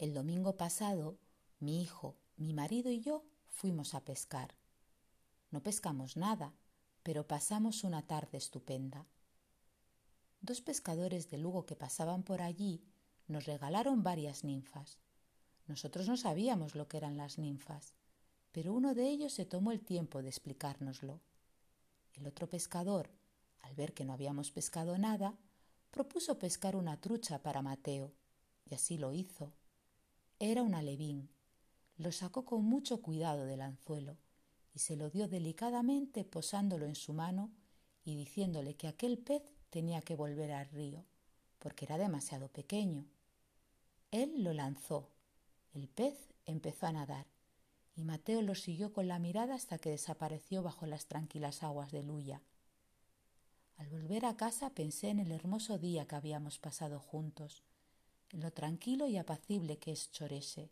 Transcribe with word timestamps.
El 0.00 0.14
domingo 0.14 0.56
pasado, 0.56 1.18
mi 1.58 1.82
hijo, 1.82 2.16
mi 2.38 2.54
marido 2.54 2.90
y 2.90 3.00
yo 3.00 3.22
fuimos 3.50 3.92
a 3.94 4.02
pescar. 4.02 4.56
No 5.50 5.62
pescamos 5.62 6.16
nada, 6.16 6.54
pero 7.02 7.26
pasamos 7.28 7.84
una 7.84 8.06
tarde 8.06 8.38
estupenda. 8.38 9.06
Dos 10.40 10.62
pescadores 10.62 11.28
de 11.28 11.36
Lugo 11.36 11.66
que 11.66 11.76
pasaban 11.76 12.22
por 12.22 12.40
allí 12.40 12.82
nos 13.26 13.44
regalaron 13.44 14.02
varias 14.02 14.42
ninfas. 14.42 14.96
Nosotros 15.66 16.08
no 16.08 16.16
sabíamos 16.16 16.74
lo 16.74 16.88
que 16.88 16.96
eran 16.96 17.18
las 17.18 17.36
ninfas, 17.36 17.92
pero 18.52 18.72
uno 18.72 18.94
de 18.94 19.06
ellos 19.06 19.34
se 19.34 19.44
tomó 19.44 19.70
el 19.70 19.82
tiempo 19.82 20.22
de 20.22 20.30
explicárnoslo. 20.30 21.20
El 22.14 22.26
otro 22.26 22.48
pescador, 22.48 23.10
al 23.60 23.74
ver 23.74 23.92
que 23.92 24.06
no 24.06 24.14
habíamos 24.14 24.50
pescado 24.50 24.96
nada, 24.96 25.36
propuso 25.90 26.38
pescar 26.38 26.74
una 26.74 26.98
trucha 27.02 27.42
para 27.42 27.60
Mateo, 27.60 28.14
y 28.64 28.74
así 28.74 28.96
lo 28.96 29.12
hizo. 29.12 29.52
Era 30.42 30.62
un 30.62 30.74
alevín. 30.74 31.28
Lo 31.98 32.12
sacó 32.12 32.46
con 32.46 32.64
mucho 32.64 33.02
cuidado 33.02 33.44
del 33.44 33.60
anzuelo 33.60 34.16
y 34.72 34.78
se 34.78 34.96
lo 34.96 35.10
dio 35.10 35.28
delicadamente 35.28 36.24
posándolo 36.24 36.86
en 36.86 36.94
su 36.94 37.12
mano 37.12 37.50
y 38.04 38.16
diciéndole 38.16 38.74
que 38.74 38.88
aquel 38.88 39.18
pez 39.18 39.42
tenía 39.68 40.00
que 40.00 40.16
volver 40.16 40.52
al 40.52 40.66
río, 40.70 41.04
porque 41.58 41.84
era 41.84 41.98
demasiado 41.98 42.48
pequeño. 42.48 43.04
Él 44.12 44.42
lo 44.42 44.54
lanzó. 44.54 45.10
El 45.74 45.88
pez 45.88 46.32
empezó 46.46 46.86
a 46.86 46.92
nadar 46.92 47.26
y 47.94 48.04
Mateo 48.04 48.40
lo 48.40 48.54
siguió 48.54 48.94
con 48.94 49.08
la 49.08 49.18
mirada 49.18 49.54
hasta 49.54 49.76
que 49.76 49.90
desapareció 49.90 50.62
bajo 50.62 50.86
las 50.86 51.04
tranquilas 51.04 51.62
aguas 51.62 51.92
de 51.92 52.02
Luya. 52.02 52.40
Al 53.76 53.90
volver 53.90 54.24
a 54.24 54.38
casa 54.38 54.70
pensé 54.70 55.10
en 55.10 55.18
el 55.18 55.32
hermoso 55.32 55.76
día 55.76 56.06
que 56.06 56.14
habíamos 56.14 56.58
pasado 56.58 56.98
juntos, 56.98 57.62
en 58.32 58.40
lo 58.40 58.52
tranquilo 58.52 59.08
y 59.08 59.16
apacible 59.16 59.78
que 59.78 59.92
es 59.92 60.10
Chorese, 60.10 60.70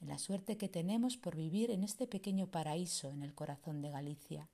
en 0.00 0.08
la 0.08 0.18
suerte 0.18 0.56
que 0.56 0.68
tenemos 0.68 1.16
por 1.16 1.36
vivir 1.36 1.70
en 1.70 1.84
este 1.84 2.06
pequeño 2.06 2.46
paraíso 2.46 3.10
en 3.10 3.22
el 3.22 3.34
corazón 3.34 3.82
de 3.82 3.90
Galicia. 3.90 4.48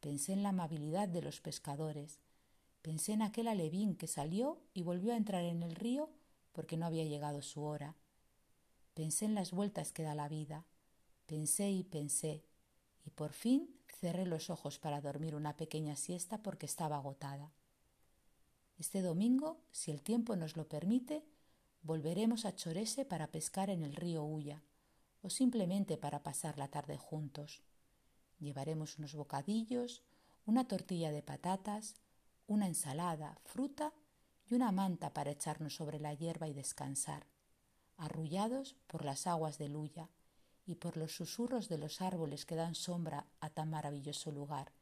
Pensé 0.00 0.32
en 0.32 0.42
la 0.42 0.50
amabilidad 0.50 1.08
de 1.08 1.22
los 1.22 1.40
pescadores, 1.40 2.20
pensé 2.80 3.12
en 3.12 3.22
aquel 3.22 3.48
alevín 3.48 3.96
que 3.96 4.06
salió 4.06 4.60
y 4.74 4.82
volvió 4.82 5.12
a 5.12 5.16
entrar 5.16 5.44
en 5.44 5.62
el 5.62 5.74
río 5.74 6.10
porque 6.52 6.76
no 6.76 6.86
había 6.86 7.04
llegado 7.04 7.42
su 7.42 7.62
hora. 7.62 7.96
Pensé 8.94 9.24
en 9.24 9.34
las 9.34 9.52
vueltas 9.52 9.92
que 9.92 10.02
da 10.02 10.14
la 10.14 10.28
vida, 10.28 10.64
pensé 11.26 11.70
y 11.70 11.82
pensé, 11.82 12.42
y 13.04 13.10
por 13.10 13.32
fin 13.32 13.68
cerré 13.88 14.26
los 14.26 14.50
ojos 14.50 14.78
para 14.78 15.00
dormir 15.00 15.34
una 15.34 15.56
pequeña 15.56 15.96
siesta 15.96 16.42
porque 16.42 16.66
estaba 16.66 16.96
agotada. 16.96 17.52
Este 18.78 19.00
domingo, 19.00 19.58
si 19.70 19.90
el 19.90 20.02
tiempo 20.02 20.36
nos 20.36 20.56
lo 20.56 20.68
permite, 20.68 21.24
volveremos 21.82 22.44
a 22.44 22.54
Chorese 22.54 23.04
para 23.04 23.32
pescar 23.32 23.68
en 23.68 23.82
el 23.82 23.96
río 23.96 24.22
Ulla, 24.22 24.62
o 25.20 25.30
simplemente 25.30 25.96
para 25.96 26.22
pasar 26.22 26.58
la 26.58 26.68
tarde 26.68 26.96
juntos. 26.96 27.62
Llevaremos 28.38 28.98
unos 28.98 29.14
bocadillos, 29.14 30.02
una 30.46 30.66
tortilla 30.66 31.10
de 31.10 31.22
patatas, 31.22 31.94
una 32.46 32.66
ensalada, 32.66 33.38
fruta 33.44 33.92
y 34.48 34.54
una 34.54 34.72
manta 34.72 35.12
para 35.12 35.30
echarnos 35.30 35.74
sobre 35.74 36.00
la 36.00 36.14
hierba 36.14 36.48
y 36.48 36.52
descansar, 36.52 37.26
arrullados 37.96 38.76
por 38.86 39.04
las 39.04 39.26
aguas 39.26 39.58
del 39.58 39.76
Ulla 39.76 40.08
y 40.66 40.76
por 40.76 40.96
los 40.96 41.12
susurros 41.12 41.68
de 41.68 41.78
los 41.78 42.00
árboles 42.00 42.46
que 42.46 42.54
dan 42.56 42.74
sombra 42.74 43.26
a 43.40 43.50
tan 43.50 43.70
maravilloso 43.70 44.30
lugar, 44.30 44.72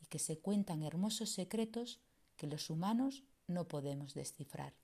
y 0.00 0.06
que 0.06 0.18
se 0.18 0.38
cuentan 0.38 0.82
hermosos 0.82 1.30
secretos 1.30 2.00
que 2.36 2.46
los 2.46 2.70
humanos 2.70 3.24
no 3.46 3.66
podemos 3.66 4.14
descifrar. 4.14 4.79